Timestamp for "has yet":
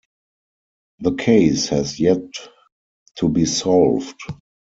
1.69-2.23